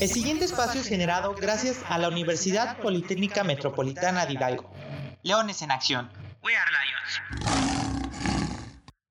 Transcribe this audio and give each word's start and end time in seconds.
El 0.00 0.08
siguiente 0.08 0.44
espacio 0.44 0.80
es 0.80 0.86
generado 0.86 1.34
gracias 1.34 1.80
a 1.88 1.98
la 1.98 2.08
Universidad 2.08 2.78
Politécnica 2.78 3.42
Metropolitana 3.42 4.26
de 4.26 4.34
Hidalgo. 4.34 4.70
Leones 5.22 5.60
en 5.62 5.72
Acción. 5.72 6.08
We 6.44 6.56
are 6.56 6.70
Lions. 6.70 7.87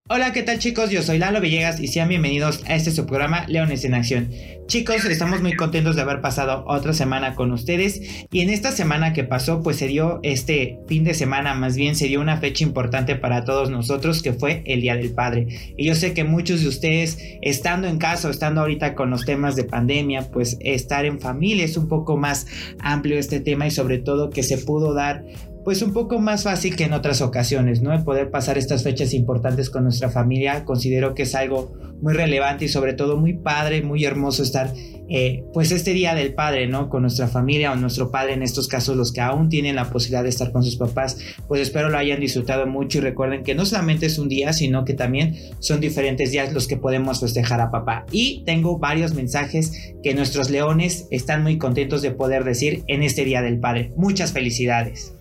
Hola, 0.10 0.32
¿qué 0.32 0.42
tal 0.42 0.58
chicos? 0.58 0.90
Yo 0.90 1.02
soy 1.02 1.18
Lalo 1.18 1.42
Villegas 1.42 1.82
y 1.82 1.88
sean 1.88 2.08
bienvenidos 2.08 2.64
a 2.66 2.76
este 2.76 2.92
subprograma 2.92 3.46
Leones 3.50 3.84
en 3.84 3.94
Acción. 3.94 4.30
Chicos, 4.66 5.04
estamos 5.04 5.42
muy 5.42 5.54
contentos 5.54 5.98
de 5.98 6.02
haber 6.02 6.22
pasado 6.22 6.64
otra 6.66 6.94
semana 6.94 7.36
con 7.36 7.52
ustedes 7.52 8.00
y 8.32 8.40
en 8.40 8.50
esta 8.50 8.72
semana 8.72 9.12
que 9.12 9.26
pasó 9.26 9.62
pues 9.62 9.76
se 9.76 9.88
dio 9.88 10.22
este 10.24 10.80
fin 10.88 11.04
de 11.04 11.14
semana, 11.14 11.56
más 11.56 11.76
bien 11.76 11.94
se 11.98 12.08
dio 12.08 12.22
una 12.22 12.38
fecha 12.38 12.64
importante 12.64 13.18
para 13.18 13.44
todos 13.44 13.70
nosotros 13.70 14.22
que 14.24 14.32
fue 14.32 14.64
el 14.66 14.80
Día 14.80 14.96
del 14.96 15.12
Padre. 15.12 15.74
Y 15.76 15.86
yo 15.86 15.94
sé 15.94 16.14
que 16.14 16.24
muchos 16.24 16.62
de 16.62 16.70
ustedes 16.70 17.18
estando 17.42 17.90
en 17.90 17.98
casa 17.98 18.30
o 18.30 18.32
estando 18.32 18.62
ahorita 18.62 18.96
con 18.96 19.10
los 19.10 19.26
temas 19.26 19.58
de 19.58 19.66
pandemia, 19.66 20.32
pues 20.32 20.56
estar 20.62 21.04
en 21.04 21.20
familia 21.20 21.66
es 21.66 21.76
un 21.76 21.90
poco 21.90 22.16
más 22.16 22.48
amplio 22.80 23.20
este 23.20 23.42
tema 23.42 23.68
y 23.68 23.72
sobre 23.72 23.98
todo 23.98 24.30
que 24.30 24.44
se 24.44 24.58
pudo 24.58 24.94
dar 24.94 25.26
pues 25.68 25.82
un 25.82 25.92
poco 25.92 26.18
más 26.18 26.44
fácil 26.44 26.78
que 26.78 26.86
en 26.86 26.94
otras 26.94 27.20
ocasiones, 27.22 27.82
¿no? 27.82 27.92
El 27.92 28.06
poder 28.06 28.32
pasar 28.32 28.58
estas 28.58 28.84
fechas 28.84 29.14
importantes 29.14 29.70
con 29.70 29.84
nuestra 29.84 30.10
familia, 30.10 30.64
considero 30.64 31.14
que 31.14 31.24
es 31.24 31.36
algo 31.36 31.74
muy 32.02 32.14
relevante 32.14 32.64
y 32.64 32.68
sobre 32.70 32.94
todo 32.94 33.18
muy 33.18 33.34
padre, 33.34 33.82
muy 33.82 34.06
hermoso 34.06 34.44
estar, 34.44 34.72
eh, 35.10 35.44
pues 35.52 35.74
este 35.74 35.92
día 35.92 36.16
del 36.16 36.34
padre, 36.34 36.68
¿no? 36.68 36.88
Con 36.88 37.02
nuestra 37.02 37.28
familia 37.28 37.74
o 37.74 37.76
nuestro 37.76 38.12
padre, 38.12 38.32
en 38.32 38.44
estos 38.44 38.70
casos 38.70 38.96
los 38.96 39.12
que 39.12 39.20
aún 39.20 39.50
tienen 39.50 39.76
la 39.76 39.90
posibilidad 39.90 40.24
de 40.24 40.30
estar 40.30 40.54
con 40.54 40.64
sus 40.64 40.78
papás, 40.78 41.18
pues 41.50 41.60
espero 41.60 41.90
lo 41.90 41.98
hayan 41.98 42.22
disfrutado 42.22 42.66
mucho 42.66 43.00
y 43.00 43.02
recuerden 43.02 43.44
que 43.44 43.54
no 43.54 43.66
solamente 43.66 44.06
es 44.06 44.20
un 44.20 44.30
día, 44.30 44.54
sino 44.54 44.86
que 44.86 44.94
también 44.94 45.36
son 45.60 45.82
diferentes 45.82 46.32
días 46.32 46.54
los 46.54 46.70
que 46.70 46.78
podemos 46.78 47.20
festejar 47.20 47.60
a 47.60 47.72
papá. 47.72 48.06
Y 48.10 48.42
tengo 48.46 48.80
varios 48.80 49.14
mensajes 49.14 49.94
que 50.02 50.14
nuestros 50.14 50.50
leones 50.50 51.10
están 51.12 51.44
muy 51.44 51.58
contentos 51.58 52.02
de 52.02 52.12
poder 52.12 52.46
decir 52.46 52.86
en 52.88 53.04
este 53.04 53.26
día 53.26 53.42
del 53.42 53.60
padre. 53.60 53.92
Muchas 53.98 54.32
felicidades. 54.32 55.17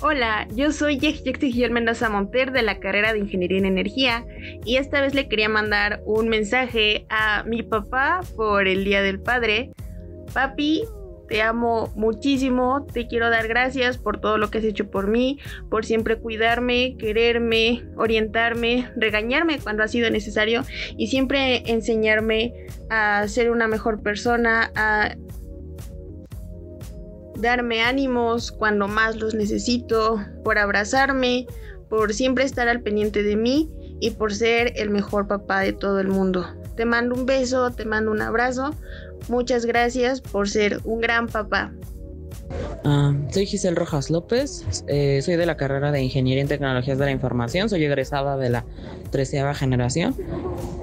Hola, 0.00 0.46
yo 0.54 0.70
soy 0.70 1.00
Gil 1.00 1.72
Mendoza 1.72 2.08
Monter 2.08 2.52
de 2.52 2.62
la 2.62 2.78
carrera 2.78 3.12
de 3.12 3.18
Ingeniería 3.18 3.58
en 3.58 3.66
Energía 3.66 4.24
y 4.64 4.76
esta 4.76 5.00
vez 5.00 5.12
le 5.12 5.28
quería 5.28 5.48
mandar 5.48 6.02
un 6.04 6.28
mensaje 6.28 7.04
a 7.10 7.42
mi 7.42 7.64
papá 7.64 8.20
por 8.36 8.68
el 8.68 8.84
Día 8.84 9.02
del 9.02 9.18
Padre. 9.18 9.72
Papi, 10.32 10.84
te 11.28 11.42
amo 11.42 11.92
muchísimo, 11.96 12.86
te 12.86 13.08
quiero 13.08 13.28
dar 13.28 13.48
gracias 13.48 13.98
por 13.98 14.20
todo 14.20 14.38
lo 14.38 14.50
que 14.50 14.58
has 14.58 14.64
hecho 14.64 14.88
por 14.88 15.08
mí, 15.08 15.40
por 15.68 15.84
siempre 15.84 16.16
cuidarme, 16.16 16.96
quererme, 16.96 17.84
orientarme, 17.96 18.88
regañarme 18.94 19.58
cuando 19.58 19.82
ha 19.82 19.88
sido 19.88 20.10
necesario 20.10 20.62
y 20.96 21.08
siempre 21.08 21.64
enseñarme 21.66 22.54
a 22.88 23.26
ser 23.26 23.50
una 23.50 23.66
mejor 23.66 24.00
persona, 24.00 24.70
a 24.76 25.16
darme 27.38 27.82
ánimos 27.82 28.52
cuando 28.52 28.88
más 28.88 29.16
los 29.16 29.34
necesito, 29.34 30.20
por 30.44 30.58
abrazarme, 30.58 31.46
por 31.88 32.12
siempre 32.12 32.44
estar 32.44 32.68
al 32.68 32.82
pendiente 32.82 33.22
de 33.22 33.36
mí 33.36 33.70
y 34.00 34.10
por 34.10 34.34
ser 34.34 34.72
el 34.76 34.90
mejor 34.90 35.26
papá 35.26 35.60
de 35.60 35.72
todo 35.72 36.00
el 36.00 36.08
mundo. 36.08 36.46
Te 36.76 36.84
mando 36.84 37.14
un 37.14 37.26
beso, 37.26 37.70
te 37.70 37.84
mando 37.84 38.10
un 38.10 38.22
abrazo. 38.22 38.70
Muchas 39.28 39.66
gracias 39.66 40.20
por 40.20 40.48
ser 40.48 40.80
un 40.84 41.00
gran 41.00 41.26
papá. 41.26 41.72
Soy 43.30 43.44
Giselle 43.44 43.76
Rojas 43.76 44.08
López, 44.10 44.64
eh, 44.86 45.20
soy 45.22 45.36
de 45.36 45.44
la 45.44 45.56
carrera 45.56 45.92
de 45.92 46.02
Ingeniería 46.02 46.40
en 46.40 46.48
Tecnologías 46.48 46.98
de 46.98 47.04
la 47.04 47.10
Información, 47.10 47.68
soy 47.68 47.84
egresada 47.84 48.38
de 48.38 48.48
la 48.48 48.64
treceava 49.10 49.54
generación 49.54 50.14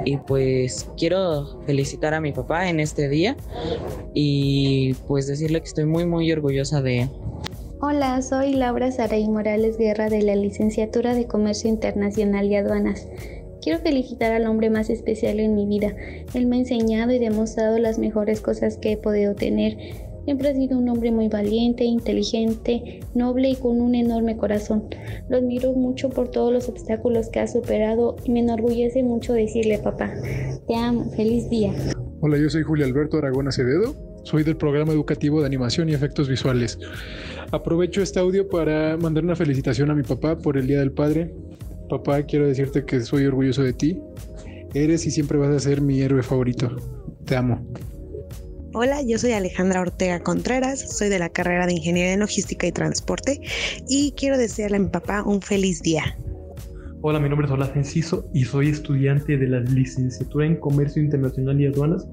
y 0.06 0.18
pues 0.18 0.88
quiero 0.98 1.62
felicitar 1.66 2.14
a 2.14 2.22
mi 2.22 2.32
papá 2.32 2.70
en 2.70 2.80
este 2.80 3.10
día 3.10 3.36
y 4.14 4.94
pues 5.08 5.26
decirle 5.26 5.62
que 5.62 5.68
estoy 5.68 5.86
muy 5.86 6.06
muy 6.06 6.32
orgullosa 6.32 6.82
de 6.82 7.02
él. 7.02 7.10
Hola, 7.82 8.22
soy 8.22 8.54
Laura 8.54 8.92
Saray 8.92 9.28
Morales 9.28 9.78
Guerra 9.78 10.10
de 10.10 10.22
la 10.22 10.36
Licenciatura 10.36 11.14
de 11.14 11.26
Comercio 11.26 11.70
Internacional 11.70 12.46
y 12.46 12.56
Aduanas. 12.56 13.08
Quiero 13.62 13.80
felicitar 13.80 14.32
al 14.32 14.46
hombre 14.46 14.70
más 14.70 14.92
especial 14.92 15.40
en 15.40 15.56
mi 15.56 15.66
vida. 15.66 15.96
Él 16.36 16.46
me 16.46 16.58
ha 16.58 16.60
enseñado 16.60 17.12
y 17.12 17.20
demostrado 17.20 17.80
las 17.80 17.98
mejores 17.98 18.42
cosas 18.42 18.78
que 18.78 18.92
he 18.94 18.98
podido 18.98 19.34
tener 19.34 19.78
Siempre 20.26 20.50
ha 20.50 20.56
sido 20.56 20.80
un 20.80 20.90
hombre 20.90 21.12
muy 21.12 21.28
valiente, 21.28 21.84
inteligente, 21.84 23.02
noble 23.14 23.52
y 23.52 23.56
con 23.56 23.80
un 23.80 23.94
enorme 23.94 24.36
corazón. 24.36 24.86
Lo 25.30 25.38
admiro 25.38 25.74
mucho 25.74 26.10
por 26.10 26.30
todos 26.30 26.52
los 26.52 26.68
obstáculos 26.68 27.30
que 27.30 27.40
ha 27.40 27.48
superado 27.48 28.16
y 28.26 28.32
me 28.32 28.40
enorgullece 28.40 29.04
mucho 29.04 29.34
decirle, 29.34 29.78
papá, 29.78 30.12
te 30.68 30.76
amo, 30.76 31.12
feliz 31.12 31.48
día. 31.52 31.74
Hola, 32.22 32.40
yo 32.40 32.50
soy 32.50 32.64
Julio 32.64 32.86
Alberto 32.86 33.18
Aragón 33.18 33.48
Acevedo, 33.48 33.94
soy 34.24 34.44
del 34.44 34.58
programa 34.58 34.94
educativo 34.94 35.42
de 35.42 35.46
animación 35.46 35.90
y 35.90 35.94
efectos 35.94 36.28
visuales. 36.28 36.80
Aprovecho 37.52 38.02
este 38.02 38.20
audio 38.20 38.50
para 38.50 38.98
mandar 38.98 39.24
una 39.24 39.36
felicitación 39.36 39.92
a 39.92 39.96
mi 39.96 40.02
papá 40.02 40.40
por 40.40 40.58
el 40.58 40.66
Día 40.66 40.80
del 40.80 40.92
Padre. 40.92 41.36
Papá, 41.88 42.24
quiero 42.24 42.48
decirte 42.48 42.84
que 42.84 43.02
soy 43.02 43.28
orgulloso 43.28 43.62
de 43.62 43.74
ti. 43.74 44.02
Eres 44.74 45.06
y 45.06 45.12
siempre 45.12 45.38
vas 45.38 45.52
a 45.52 45.60
ser 45.60 45.82
mi 45.82 46.02
héroe 46.02 46.24
favorito. 46.24 46.76
Te 47.26 47.36
amo. 47.36 47.64
Hola, 48.78 49.02
yo 49.02 49.18
soy 49.18 49.32
Alejandra 49.32 49.80
Ortega 49.80 50.20
Contreras, 50.20 50.98
soy 50.98 51.08
de 51.08 51.18
la 51.18 51.30
carrera 51.30 51.66
de 51.66 51.72
Ingeniería 51.72 52.12
en 52.12 52.20
Logística 52.20 52.68
y 52.68 52.74
Transporte 52.74 53.40
y 53.88 54.12
quiero 54.18 54.38
desearle 54.38 54.76
a 54.76 54.80
mi 54.82 54.90
papá 54.90 55.24
un 55.24 55.42
feliz 55.42 55.82
día. 55.82 56.04
Hola, 57.00 57.22
mi 57.22 57.30
nombre 57.30 57.48
es 57.48 57.54
Olaf 57.54 57.74
Enciso 57.78 58.30
y 58.34 58.44
soy 58.44 58.72
estudiante 58.72 59.38
de 59.38 59.48
la 59.48 59.62
licenciatura 59.62 60.48
en 60.48 60.58
Comercio 60.58 61.02
Internacional 61.02 61.62
y 61.62 61.68
Aduanas. 61.68 62.06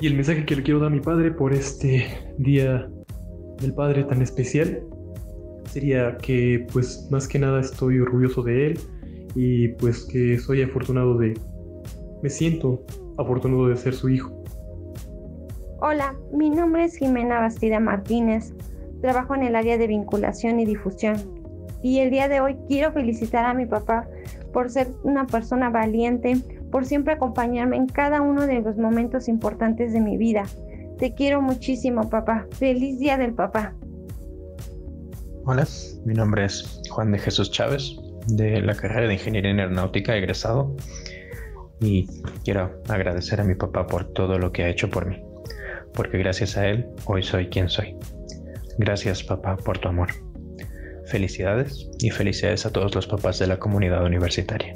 Y 0.00 0.06
el 0.06 0.14
mensaje 0.14 0.46
que 0.46 0.56
le 0.56 0.62
quiero 0.62 0.80
dar 0.80 0.86
a 0.86 0.94
mi 0.94 1.00
padre 1.00 1.30
por 1.30 1.52
este 1.52 2.06
día 2.38 2.88
del 3.60 3.74
padre 3.74 4.04
tan 4.04 4.22
especial 4.22 4.80
sería 5.70 6.16
que 6.22 6.66
pues 6.72 7.06
más 7.10 7.28
que 7.28 7.38
nada 7.38 7.60
estoy 7.60 7.98
orgulloso 7.98 8.42
de 8.42 8.68
él 8.68 8.80
y 9.34 9.68
pues 9.74 10.06
que 10.06 10.38
soy 10.38 10.62
afortunado 10.62 11.18
de... 11.18 11.34
Me 12.22 12.30
siento 12.30 12.82
afortunado 13.18 13.68
de 13.68 13.76
ser 13.76 13.92
su 13.92 14.08
hijo. 14.08 14.42
Hola, 15.86 16.14
mi 16.32 16.48
nombre 16.48 16.84
es 16.84 16.96
Jimena 16.96 17.40
Bastida 17.40 17.78
Martínez. 17.78 18.54
Trabajo 19.02 19.34
en 19.34 19.42
el 19.42 19.54
área 19.54 19.76
de 19.76 19.86
vinculación 19.86 20.58
y 20.58 20.64
difusión. 20.64 21.16
Y 21.82 21.98
el 21.98 22.08
día 22.08 22.26
de 22.26 22.40
hoy 22.40 22.56
quiero 22.68 22.90
felicitar 22.90 23.44
a 23.44 23.52
mi 23.52 23.66
papá 23.66 24.08
por 24.54 24.70
ser 24.70 24.88
una 25.02 25.26
persona 25.26 25.68
valiente, 25.68 26.38
por 26.72 26.86
siempre 26.86 27.12
acompañarme 27.12 27.76
en 27.76 27.86
cada 27.86 28.22
uno 28.22 28.46
de 28.46 28.62
los 28.62 28.78
momentos 28.78 29.28
importantes 29.28 29.92
de 29.92 30.00
mi 30.00 30.16
vida. 30.16 30.44
Te 30.96 31.12
quiero 31.12 31.42
muchísimo, 31.42 32.08
papá. 32.08 32.46
Feliz 32.52 32.98
día 32.98 33.18
del 33.18 33.34
papá. 33.34 33.74
Hola, 35.44 35.66
mi 36.06 36.14
nombre 36.14 36.46
es 36.46 36.80
Juan 36.88 37.12
de 37.12 37.18
Jesús 37.18 37.50
Chávez, 37.50 37.94
de 38.28 38.62
la 38.62 38.74
carrera 38.74 39.06
de 39.06 39.12
Ingeniería 39.12 39.50
en 39.50 39.60
Aeronáutica, 39.60 40.16
egresado. 40.16 40.74
Y 41.78 42.08
quiero 42.42 42.70
agradecer 42.88 43.42
a 43.42 43.44
mi 43.44 43.54
papá 43.54 43.86
por 43.86 44.14
todo 44.14 44.38
lo 44.38 44.50
que 44.50 44.62
ha 44.64 44.70
hecho 44.70 44.88
por 44.88 45.04
mí 45.04 45.22
porque 45.94 46.18
gracias 46.18 46.56
a 46.56 46.68
él 46.68 46.86
hoy 47.06 47.22
soy 47.22 47.48
quien 47.48 47.68
soy. 47.68 47.96
Gracias 48.78 49.22
papá 49.22 49.56
por 49.56 49.78
tu 49.78 49.88
amor. 49.88 50.08
Felicidades 51.06 51.88
y 52.00 52.10
felicidades 52.10 52.66
a 52.66 52.70
todos 52.70 52.94
los 52.94 53.06
papás 53.06 53.38
de 53.38 53.46
la 53.46 53.58
comunidad 53.58 54.04
universitaria. 54.04 54.74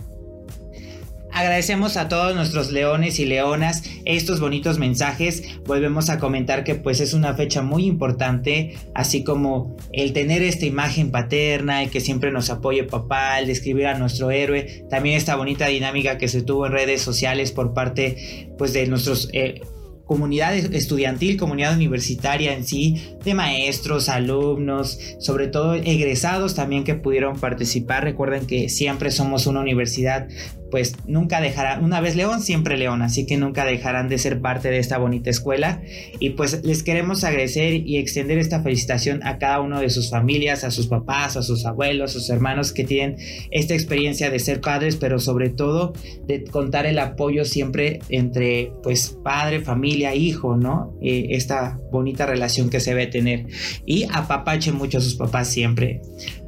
Agradecemos 1.31 1.97
a 1.97 2.09
todos 2.09 2.34
nuestros 2.34 2.73
leones 2.73 3.21
y 3.21 3.25
leonas 3.25 3.84
estos 4.05 4.41
bonitos 4.41 4.79
mensajes. 4.79 5.43
Volvemos 5.65 6.11
a 6.11 6.19
comentar 6.19 6.65
que 6.65 6.75
pues 6.75 7.01
es 7.01 7.12
una 7.15 7.35
fecha 7.35 7.62
muy 7.62 7.87
importante, 7.87 8.77
así 8.95 9.23
como 9.23 9.77
el 9.93 10.12
tener 10.12 10.43
esta 10.43 10.67
imagen 10.67 11.12
paterna 11.12 11.85
y 11.85 11.89
que 11.89 12.00
siempre 12.00 12.33
nos 12.33 12.50
apoye 12.50 12.83
papá, 12.83 13.39
el 13.39 13.47
describir 13.47 13.87
a 13.87 13.99
nuestro 13.99 14.33
héroe, 14.33 14.85
también 14.91 15.17
esta 15.17 15.37
bonita 15.37 15.69
dinámica 15.69 16.19
que 16.19 16.29
se 16.29 16.43
tuvo 16.43 16.67
en 16.67 16.73
redes 16.73 17.03
sociales 17.03 17.53
por 17.53 17.73
parte 17.73 18.50
pues 18.59 18.73
de 18.73 18.89
nuestros 18.89 19.29
eh, 19.33 19.61
comunidad 20.09 20.57
estudiantil, 20.57 21.37
comunidad 21.37 21.75
universitaria 21.75 22.55
en 22.55 22.65
sí, 22.65 23.15
de 23.23 23.35
maestros, 23.35 24.09
alumnos, 24.09 24.99
sobre 25.19 25.49
todo 25.49 25.75
egresados 25.75 26.55
también 26.55 26.82
que 26.82 26.94
pudieron 26.94 27.38
participar. 27.38 28.05
Recuerden 28.05 28.47
que 28.47 28.71
siempre 28.71 29.11
somos 29.11 29.47
una 29.47 29.61
universidad 29.61 30.29
pues 30.71 30.97
nunca 31.06 31.41
dejarán, 31.41 31.82
una 31.85 32.00
vez 32.00 32.17
León, 32.17 32.43
siempre 32.43 32.77
León, 32.77 33.03
así 33.03 33.27
que 33.27 33.37
nunca 33.37 33.65
dejarán 33.65 34.09
de 34.09 34.19
ser 34.19 34.41
parte 34.41 34.71
de 34.71 34.79
esta 34.79 34.99
bonita 34.99 35.31
escuela. 35.31 35.82
Y 36.19 36.31
pues 36.31 36.65
les 36.65 36.82
queremos 36.82 37.25
agradecer 37.25 37.75
y 37.75 37.97
extender 37.97 38.38
esta 38.38 38.62
felicitación 38.62 39.21
a 39.25 39.38
cada 39.38 39.61
uno 39.61 39.81
de 39.81 39.91
sus 39.91 40.11
familias, 40.11 40.65
a 40.65 40.71
sus 40.71 40.87
papás, 40.87 41.37
a 41.37 41.43
sus 41.43 41.65
abuelos, 41.65 42.11
a 42.11 42.12
sus 42.12 42.31
hermanos 42.31 42.73
que 42.73 42.85
tienen 42.85 43.17
esta 43.50 43.75
experiencia 43.75 44.31
de 44.31 44.38
ser 44.38 44.61
padres, 44.61 44.97
pero 44.97 45.19
sobre 45.19 45.50
todo 45.50 45.93
de 46.27 46.44
contar 46.44 46.87
el 46.87 46.99
apoyo 46.99 47.44
siempre 47.44 48.00
entre 48.09 48.73
pues 48.82 49.17
padre, 49.23 49.61
familia, 49.61 49.98
hijo, 49.99 50.56
¿no? 50.56 50.95
Eh, 51.03 51.29
esta 51.31 51.79
bonita 51.91 52.27
relación 52.27 52.71
que 52.71 52.81
se 52.81 52.91
debe 52.91 53.06
tener. 53.06 53.47
Y 53.87 54.05
apapache 54.12 54.73
mucho 54.73 54.99
a 54.99 55.00
sus 55.00 55.15
papás 55.15 55.49
siempre. 55.49 56.00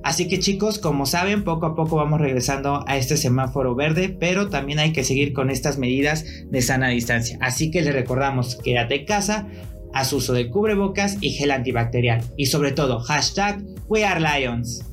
Así 0.02 0.28
que 0.28 0.38
chicos, 0.38 0.78
como 0.78 1.06
saben, 1.06 1.44
poco 1.44 1.66
a 1.66 1.74
poco 1.74 1.96
vamos 1.96 2.20
regresando 2.20 2.84
a 2.86 2.96
este 2.96 3.16
semáforo 3.16 3.74
verde, 3.74 4.08
pero 4.08 4.48
también 4.48 4.78
hay 4.78 4.92
que 4.92 5.04
seguir 5.04 5.32
con 5.32 5.50
estas 5.50 5.78
medidas 5.78 6.24
de 6.50 6.62
sana 6.62 6.88
distancia. 6.88 7.38
Así 7.40 7.70
que 7.70 7.82
les 7.82 7.94
recordamos, 7.94 8.56
quédate 8.56 9.00
en 9.00 9.06
casa, 9.06 9.46
haz 9.92 10.12
uso 10.12 10.32
de 10.32 10.48
cubrebocas 10.48 11.18
y 11.20 11.30
gel 11.30 11.50
antibacterial. 11.50 12.24
Y 12.36 12.46
sobre 12.46 12.72
todo, 12.72 13.00
hashtag 13.00 13.62
We 13.88 14.04
Are 14.04 14.20
Lions. 14.20 14.84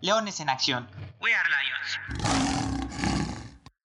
Leones 0.00 0.40
en 0.40 0.48
acción. 0.48 0.88
We 1.20 1.30
Are 1.34 1.48
Lions. 1.48 2.39